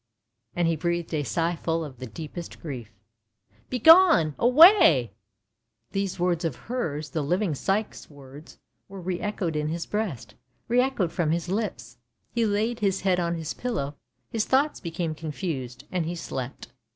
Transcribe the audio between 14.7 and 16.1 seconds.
became confused, and